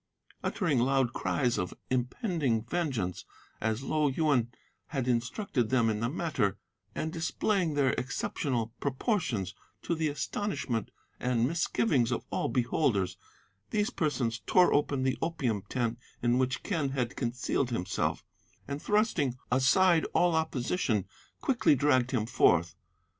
Uttering 0.43 0.79
loud 0.79 1.13
cries 1.13 1.59
of 1.59 1.73
an 1.73 1.77
impending 1.91 2.63
vengeance, 2.65 3.23
as 3.61 3.83
Lo 3.83 4.07
Yuen 4.07 4.51
had 4.87 5.07
instructed 5.07 5.69
them 5.69 5.91
in 5.91 5.99
the 5.99 6.09
matter, 6.09 6.57
and 6.95 7.13
displaying 7.13 7.75
their 7.75 7.91
exceptional 7.91 8.73
proportions 8.79 9.53
to 9.83 9.93
the 9.93 10.07
astonishment 10.07 10.89
and 11.19 11.47
misgivings 11.47 12.11
of 12.11 12.25
all 12.31 12.49
beholders, 12.49 13.15
these 13.69 13.91
persons 13.91 14.39
tore 14.47 14.73
open 14.73 15.03
the 15.03 15.19
opium 15.21 15.61
tent 15.69 15.99
in 16.23 16.39
which 16.39 16.63
Quen 16.63 16.89
had 16.89 17.15
concealed 17.15 17.69
himself, 17.69 18.25
and, 18.67 18.81
thrusting 18.81 19.37
aside 19.51 20.03
all 20.15 20.33
opposition, 20.33 21.05
quickly 21.41 21.75
dragged 21.75 22.09
him 22.09 22.25
forth. 22.25 22.73